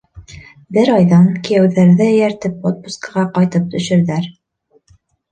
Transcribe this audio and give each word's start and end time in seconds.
Бер 0.75 0.89
айҙан 0.93 1.25
кейәүҙәрҙе 1.47 2.07
эйәртеп 2.13 2.65
отпускыға 2.69 3.25
ҡайтып 3.35 3.67
төшөрҙәр. 3.75 4.31